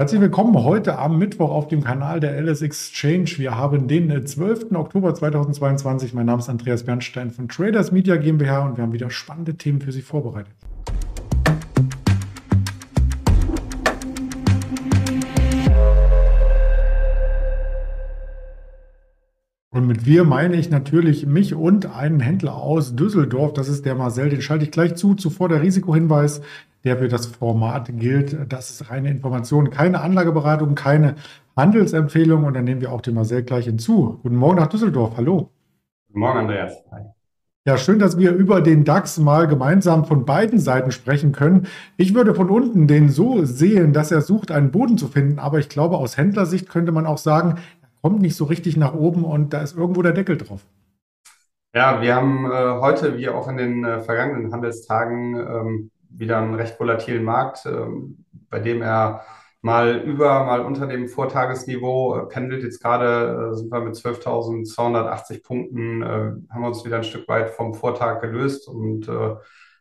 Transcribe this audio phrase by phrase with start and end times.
[0.00, 3.30] Herzlich willkommen heute am Mittwoch auf dem Kanal der LS Exchange.
[3.38, 4.70] Wir haben den 12.
[4.74, 6.14] Oktober 2022.
[6.14, 9.80] Mein Name ist Andreas Bernstein von Traders Media GmbH und wir haben wieder spannende Themen
[9.80, 10.54] für Sie vorbereitet.
[19.70, 23.52] Und mit wir meine ich natürlich mich und einen Händler aus Düsseldorf.
[23.52, 25.14] Das ist der Marcel, den schalte ich gleich zu.
[25.14, 26.40] Zuvor der Risikohinweis
[26.84, 28.36] der für das Format gilt.
[28.52, 31.16] Das ist reine Information, keine Anlageberatung, keine
[31.56, 32.44] Handelsempfehlung.
[32.44, 34.20] Und dann nehmen wir auch den Marcel gleich hinzu.
[34.22, 35.16] Guten Morgen nach Düsseldorf.
[35.16, 35.50] Hallo.
[36.08, 36.74] Guten Morgen, Andreas.
[36.90, 37.02] Hi.
[37.68, 41.66] Ja, schön, dass wir über den DAX mal gemeinsam von beiden Seiten sprechen können.
[41.98, 45.38] Ich würde von unten den so sehen, dass er sucht, einen Boden zu finden.
[45.38, 48.94] Aber ich glaube, aus Händlersicht könnte man auch sagen, er kommt nicht so richtig nach
[48.94, 50.64] oben und da ist irgendwo der Deckel drauf.
[51.74, 56.54] Ja, wir haben äh, heute, wie auch in den äh, vergangenen Handelstagen, ähm, wieder einen
[56.54, 59.22] recht volatilen Markt, ähm, bei dem er
[59.60, 62.62] mal über, mal unter dem Vortagesniveau äh, pendelt.
[62.62, 67.26] Jetzt gerade äh, sind wir mit 12.280 Punkten, äh, haben wir uns wieder ein Stück
[67.28, 69.10] weit vom Vortag gelöst und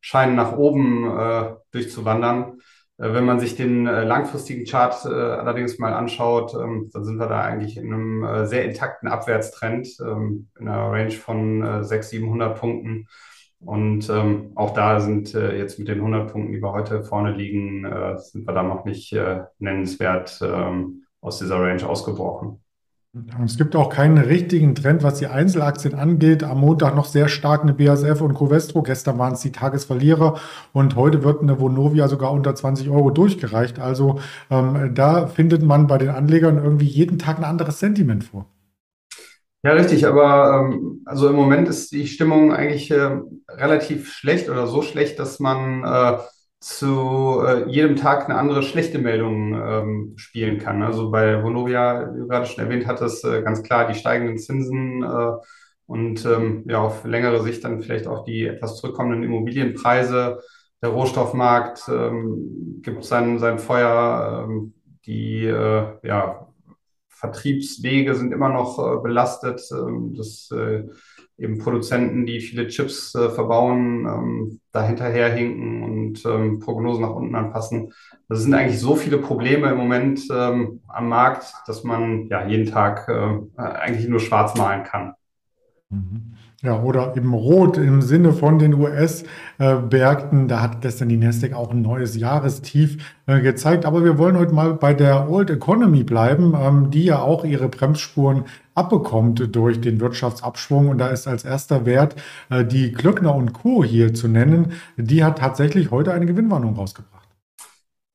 [0.00, 2.58] scheinen nach oben durchzuwandern.
[2.98, 7.78] Wenn man sich den langfristigen Chart allerdings mal anschaut, ähm, dann sind wir da eigentlich
[7.78, 13.08] in einem sehr intakten Abwärtstrend ähm, in einer Range von 600, 700 Punkten.
[13.64, 17.32] Und ähm, auch da sind äh, jetzt mit den 100 Punkten, die wir heute vorne
[17.32, 22.60] liegen, äh, sind wir da noch nicht äh, nennenswert ähm, aus dieser Range ausgebrochen.
[23.44, 26.42] Es gibt auch keinen richtigen Trend, was die Einzelaktien angeht.
[26.42, 28.82] Am Montag noch sehr stark eine BASF und Covestro.
[28.82, 30.40] Gestern waren es die Tagesverlierer
[30.72, 33.78] und heute wird eine Vonovia sogar unter 20 Euro durchgereicht.
[33.78, 34.18] Also
[34.50, 38.46] ähm, da findet man bei den Anlegern irgendwie jeden Tag ein anderes Sentiment vor.
[39.64, 44.66] Ja, richtig, aber ähm, also im Moment ist die Stimmung eigentlich äh, relativ schlecht oder
[44.66, 46.18] so schlecht, dass man äh,
[46.60, 50.82] zu äh, jedem Tag eine andere schlechte Meldung ähm, spielen kann.
[50.82, 55.02] Also bei Vonovia, wie du gerade schon erwähnt hattest, äh, ganz klar die steigenden Zinsen
[55.02, 55.32] äh,
[55.86, 60.40] und ähm, ja auf längere Sicht dann vielleicht auch die etwas zurückkommenden Immobilienpreise.
[60.82, 64.74] Der Rohstoffmarkt ähm, gibt sein, sein Feuer, ähm,
[65.06, 66.48] die äh, ja,
[67.24, 69.62] Vertriebswege sind immer noch äh, belastet.
[69.72, 70.84] Ähm, dass äh,
[71.38, 77.34] eben Produzenten, die viele Chips äh, verbauen, ähm, da hinterherhinken und ähm, Prognosen nach unten
[77.34, 77.92] anpassen.
[78.28, 83.08] Das sind eigentlich so viele Probleme im Moment am Markt, dass man ja jeden Tag
[83.56, 85.14] eigentlich nur schwarz malen kann.
[86.64, 90.48] Ja, oder eben rot im Sinne von den US-Märkten.
[90.48, 93.84] Da hat gestern die Nasdaq auch ein neues Jahrestief äh, gezeigt.
[93.84, 97.68] Aber wir wollen heute mal bei der Old Economy bleiben, ähm, die ja auch ihre
[97.68, 98.44] Bremsspuren
[98.74, 100.88] abbekommt durch den Wirtschaftsabschwung.
[100.88, 102.16] Und da ist als erster Wert
[102.48, 103.84] äh, die Klöckner und Co.
[103.84, 104.72] hier zu nennen.
[104.96, 107.28] Die hat tatsächlich heute eine Gewinnwarnung rausgebracht.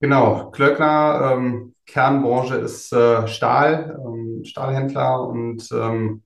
[0.00, 6.22] Genau, Klöckner, ähm, Kernbranche ist äh, Stahl, ähm, Stahlhändler und ähm,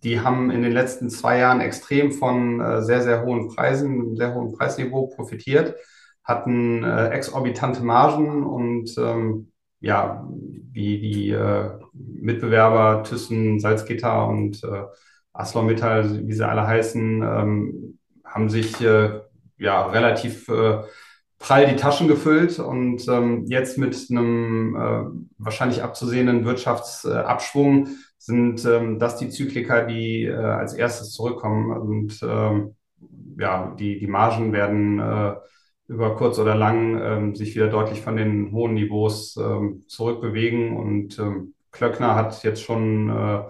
[0.00, 4.34] die haben in den letzten zwei Jahren extrem von äh, sehr, sehr hohen Preisen, sehr
[4.34, 5.76] hohen Preisniveau profitiert,
[6.24, 10.26] hatten äh, exorbitante Margen und ähm, ja,
[10.72, 14.84] wie die äh, Mitbewerber Thyssen, Salzgitter und äh,
[15.32, 19.20] ArcelorMittal, wie sie alle heißen, ähm, haben sich äh,
[19.58, 20.82] ja relativ äh,
[21.38, 27.88] prall die Taschen gefüllt und ähm, jetzt mit einem äh, wahrscheinlich abzusehenden Wirtschaftsabschwung
[28.24, 31.72] sind ähm, das die Zyklika, die äh, als erstes zurückkommen.
[31.72, 32.76] Und ähm,
[33.36, 35.34] ja, die, die Margen werden äh,
[35.88, 40.76] über kurz oder lang ähm, sich wieder deutlich von den hohen Niveaus ähm, zurückbewegen.
[40.76, 43.42] Und ähm, Klöckner hat jetzt schon äh,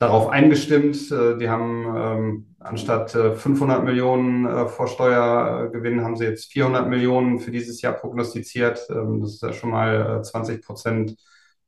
[0.00, 0.96] darauf eingestimmt.
[1.12, 6.88] Äh, die haben ähm, anstatt äh, 500 Millionen äh, vor Steuergewinn haben sie jetzt 400
[6.88, 8.88] Millionen für dieses Jahr prognostiziert.
[8.90, 11.16] Ähm, das ist ja schon mal 20 äh, Prozent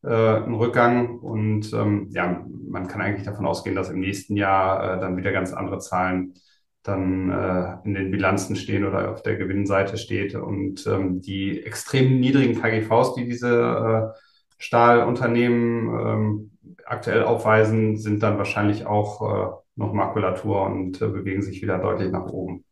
[0.02, 1.18] äh, ein Rückgang.
[1.18, 5.32] Und ähm, ja, man kann eigentlich davon ausgehen, dass im nächsten Jahr äh, dann wieder
[5.32, 6.34] ganz andere Zahlen
[6.82, 10.34] dann äh, in den Bilanzen stehen oder auf der Gewinnseite steht.
[10.34, 14.18] Und ähm, die extrem niedrigen KGVs, die diese äh,
[14.58, 16.50] Stahlunternehmen ähm,
[16.84, 22.10] aktuell aufweisen, sind dann wahrscheinlich auch äh, noch Makulatur und äh, bewegen sich wieder deutlich
[22.10, 22.64] nach oben.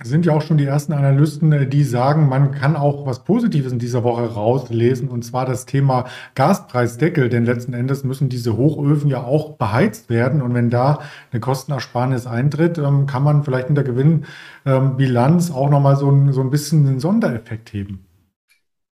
[0.00, 3.24] Es sind ja auch schon die ersten Analysten, äh, die sagen, man kann auch was
[3.24, 6.04] Positives in dieser Woche rauslesen, und zwar das Thema
[6.36, 10.40] Gaspreisdeckel, denn letzten Endes müssen diese Hochöfen ja auch beheizt werden.
[10.40, 11.00] Und wenn da
[11.32, 16.42] eine Kostenersparnis eintritt, ähm, kann man vielleicht in der Gewinnbilanz auch nochmal so ein, so
[16.42, 18.07] ein bisschen einen Sondereffekt heben.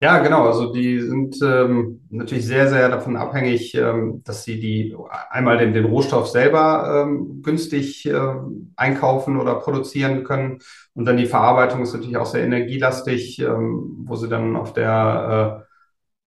[0.04, 0.46] Ja, genau.
[0.46, 4.94] Also die sind ähm, natürlich sehr, sehr davon abhängig, ähm, dass sie die
[5.30, 8.34] einmal den, den Rohstoff selber ähm, günstig äh,
[8.76, 10.58] einkaufen oder produzieren können.
[10.92, 15.68] Und dann die Verarbeitung ist natürlich auch sehr energielastig, ähm, wo sie dann auf der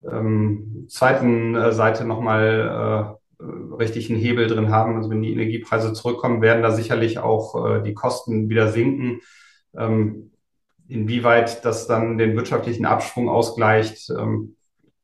[0.04, 3.44] ähm, zweiten äh, Seite nochmal äh,
[3.78, 4.98] richtig einen Hebel drin haben.
[4.98, 9.22] Also wenn die Energiepreise zurückkommen, werden da sicherlich auch äh, die Kosten wieder sinken.
[9.78, 10.32] Ähm,
[10.92, 14.56] inwieweit das dann den wirtschaftlichen Abschwung ausgleicht, ähm,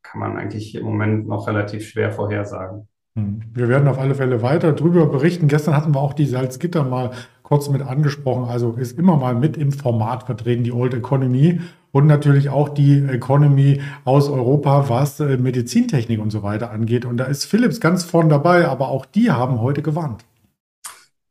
[0.04, 2.88] kann man eigentlich im Moment noch relativ schwer vorhersagen.
[3.16, 3.42] Hm.
[3.54, 5.48] Wir werden auf alle Fälle weiter darüber berichten.
[5.48, 7.12] Gestern hatten wir auch die Salzgitter mal
[7.44, 8.46] kurz mit angesprochen.
[8.46, 11.62] Also ist immer mal mit im Format vertreten, die Old Economy
[11.92, 17.06] und natürlich auch die Economy aus Europa, was äh, Medizintechnik und so weiter angeht.
[17.06, 20.26] Und da ist Philips ganz vorn dabei, aber auch die haben heute gewarnt.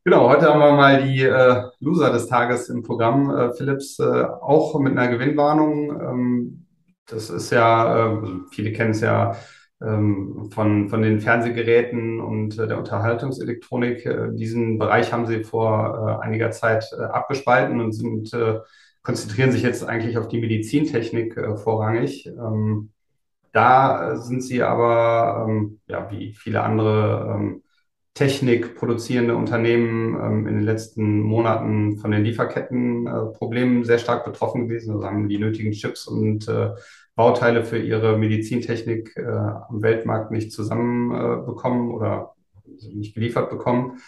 [0.07, 3.29] Genau, heute haben wir mal die äh, Loser des Tages im Programm.
[3.29, 6.01] Äh, Philips äh, auch mit einer Gewinnwarnung.
[6.01, 6.67] Ähm,
[7.07, 8.23] das ist ja, äh,
[8.53, 9.35] viele kennen es ja
[9.83, 14.07] ähm, von, von den Fernsehgeräten und äh, der Unterhaltungselektronik.
[14.07, 18.31] Äh, diesen Bereich haben sie vor äh, einiger Zeit abgespalten und sind,
[19.03, 22.29] konzentrieren sich jetzt eigentlich auf die Medizintechnik vorrangig.
[22.29, 22.93] Ähm,
[23.53, 27.63] da sind sie aber, ähm, ja, wie viele andere ähm,
[28.17, 34.93] Technik produzierende Unternehmen ähm, in den letzten Monaten von den Lieferkettenproblemen sehr stark betroffen gewesen.
[34.93, 36.49] Also haben die nötigen Chips und
[37.17, 42.35] Bauteile für ihre Medizintechnik äh, am Weltmarkt nicht zusammenbekommen äh, oder
[42.93, 43.99] nicht geliefert bekommen.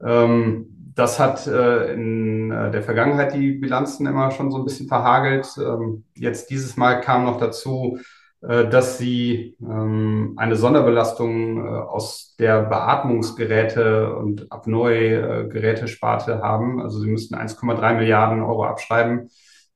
[0.00, 4.86] Ähm, das hat äh, in äh, der Vergangenheit die Bilanzen immer schon so ein bisschen
[4.86, 5.48] verhagelt.
[5.58, 8.02] Ähm, jetzt dieses Mal kam noch dazu, äh,
[8.42, 16.82] dass sie ähm, eine Sonderbelastung äh, aus der Beatmungsgeräte und Apnoe-Gerätesparte haben.
[16.82, 19.30] Also sie müssten 1,3 Milliarden Euro abschreiben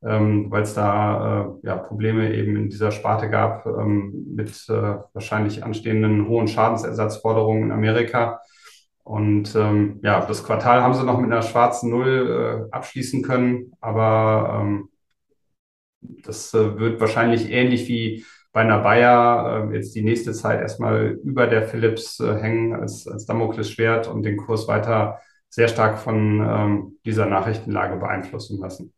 [0.07, 4.99] ähm, weil es da äh, ja, Probleme eben in dieser Sparte gab ähm, mit äh,
[5.13, 8.41] wahrscheinlich anstehenden hohen Schadensersatzforderungen in Amerika.
[9.03, 13.73] Und ähm, ja, das Quartal haben sie noch mit einer schwarzen Null äh, abschließen können,
[13.81, 14.89] aber ähm,
[16.01, 18.25] das äh, wird wahrscheinlich ähnlich wie
[18.57, 23.07] bei einer Bayer äh, jetzt die nächste Zeit erstmal über der Philips äh, hängen als,
[23.07, 25.21] als Damoklesschwert und den Kurs weiter
[25.51, 28.95] sehr stark von ähm, dieser Nachrichtenlage beeinflussen lassen.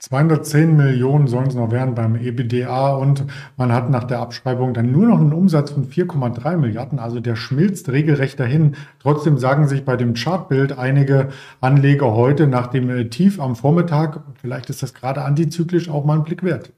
[0.00, 3.24] 210 Millionen sollen es noch werden beim EBDA und
[3.56, 6.98] man hat nach der Abschreibung dann nur noch einen Umsatz von 4,3 Milliarden.
[6.98, 8.74] Also der schmilzt regelrecht dahin.
[8.98, 11.28] Trotzdem sagen sich bei dem Chartbild einige
[11.60, 16.18] Anleger heute nach dem äh, Tief am Vormittag, vielleicht ist das gerade antizyklisch auch mal
[16.18, 16.72] ein Blick wert.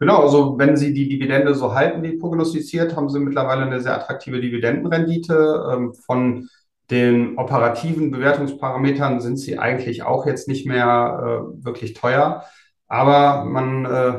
[0.00, 3.94] Genau, also wenn Sie die Dividende so halten, wie prognostiziert, haben Sie mittlerweile eine sehr
[3.94, 6.48] attraktive Dividendenrendite ähm, von
[6.90, 12.44] den operativen Bewertungsparametern sind sie eigentlich auch jetzt nicht mehr äh, wirklich teuer.
[12.88, 14.14] Aber man äh,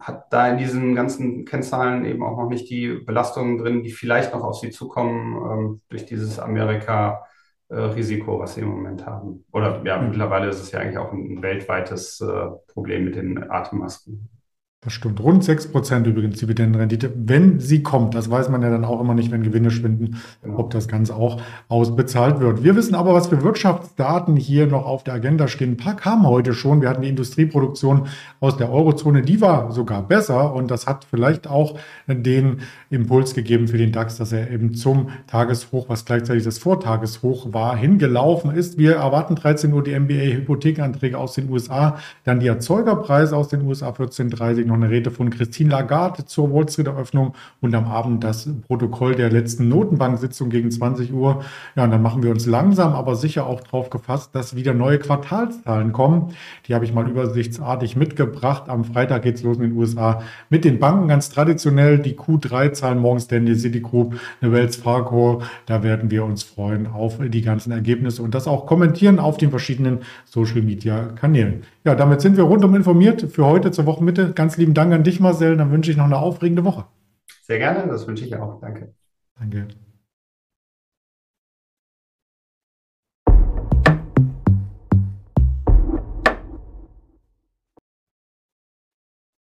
[0.00, 4.34] hat da in diesen ganzen Kennzahlen eben auch noch nicht die Belastungen drin, die vielleicht
[4.34, 9.46] noch auf sie zukommen ähm, durch dieses Amerika-Risiko, was sie im Moment haben.
[9.52, 13.50] Oder ja, mittlerweile ist es ja eigentlich auch ein, ein weltweites äh, Problem mit den
[13.50, 14.28] Atemmasken.
[14.84, 15.18] Das stimmt.
[15.20, 18.14] Rund 6% übrigens Dividendenrendite, wenn sie kommt.
[18.14, 20.58] Das weiß man ja dann auch immer nicht, wenn Gewinne schwinden, genau.
[20.58, 22.62] ob das Ganze auch ausbezahlt wird.
[22.62, 25.72] Wir wissen aber, was für Wirtschaftsdaten hier noch auf der Agenda stehen.
[25.72, 26.82] Ein paar kamen heute schon.
[26.82, 28.08] Wir hatten die Industrieproduktion
[28.40, 32.58] aus der Eurozone, die war sogar besser und das hat vielleicht auch den
[32.90, 37.74] Impuls gegeben für den DAX, dass er eben zum Tageshoch, was gleichzeitig das Vortageshoch war,
[37.74, 38.76] hingelaufen ist.
[38.76, 43.88] Wir erwarten 13 Uhr die MBA-Hypothekenanträge aus den USA, dann die Erzeugerpreise aus den USA
[43.88, 48.48] 14.30 noch eine Rede von Christine Lagarde zur Wall Street Eröffnung und am Abend das
[48.66, 51.42] Protokoll der letzten Notenbank-Sitzung gegen 20 Uhr.
[51.76, 54.98] Ja, und dann machen wir uns langsam, aber sicher auch darauf gefasst, dass wieder neue
[54.98, 56.34] Quartalszahlen kommen.
[56.66, 58.68] Die habe ich mal übersichtsartig mitgebracht.
[58.68, 61.98] Am Freitag geht es los in den USA mit den Banken ganz traditionell.
[61.98, 65.42] Die Q3-Zahlen morgen Stanley Citigroup, eine Wells Fargo.
[65.66, 69.50] Da werden wir uns freuen auf die ganzen Ergebnisse und das auch kommentieren auf den
[69.50, 71.62] verschiedenen Social Media Kanälen.
[71.84, 74.32] Ja, damit sind wir rundum informiert für heute zur Wochenmitte.
[74.32, 75.58] Ganz lieben Dank an dich, Marcel.
[75.58, 76.86] Dann wünsche ich noch eine aufregende Woche.
[77.42, 78.60] Sehr gerne, das wünsche ich auch.
[78.60, 78.94] Danke.
[79.38, 79.68] Danke.